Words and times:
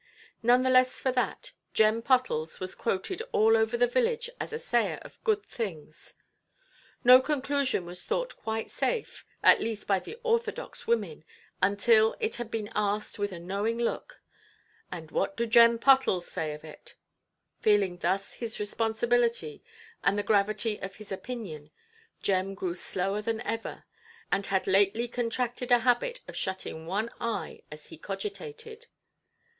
None 0.41 0.63
the 0.63 0.71
less 0.71 0.99
for 0.99 1.11
that, 1.11 1.51
Jem 1.75 2.01
Pottles 2.01 2.59
was 2.59 2.73
quoted 2.73 3.21
all 3.31 3.55
over 3.55 3.77
the 3.77 3.85
village 3.85 4.31
as 4.39 4.51
a 4.51 4.57
sayer 4.57 4.97
of 5.03 5.23
good 5.23 5.45
things. 5.45 6.15
No 7.03 7.21
conclusion 7.21 7.85
was 7.85 8.03
thought 8.03 8.35
quite 8.35 8.71
safe, 8.71 9.23
at 9.43 9.61
least 9.61 9.85
by 9.87 9.99
the 9.99 10.17
orthodox 10.23 10.87
women, 10.87 11.23
until 11.61 12.15
it 12.19 12.37
had 12.37 12.49
been 12.49 12.71
asked 12.73 13.19
with 13.19 13.31
a 13.31 13.37
knowing 13.37 13.77
look—"And 13.77 15.11
what 15.11 15.37
do 15.37 15.45
Jem 15.45 15.77
Pottles 15.77 16.25
say 16.25 16.53
of 16.55 16.63
it"? 16.65 16.95
Feeling 17.59 17.97
thus 17.99 18.33
his 18.33 18.59
responsibility, 18.59 19.63
and 20.03 20.17
the 20.17 20.23
gravity 20.23 20.79
of 20.79 20.95
his 20.95 21.11
opinion, 21.11 21.69
Jem 22.23 22.55
grew 22.55 22.73
slower 22.73 23.21
than 23.21 23.39
ever, 23.41 23.83
and 24.31 24.47
had 24.47 24.65
lately 24.65 25.07
contracted 25.07 25.71
a 25.71 25.77
habit 25.85 26.21
of 26.27 26.35
shutting 26.35 26.87
one 26.87 27.11
eye 27.19 27.61
as 27.69 27.89
he 27.89 27.99
cogitated. 27.99 28.87